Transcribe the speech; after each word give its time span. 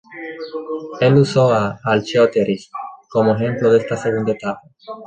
Él 0.99 1.13
usó 1.13 1.53
a 1.53 1.79
"Archaeopteryx" 1.83 2.71
como 3.07 3.35
ejemplo 3.35 3.71
de 3.71 3.77
esta 3.77 3.97
segunda 3.97 4.31
etapa. 4.31 4.61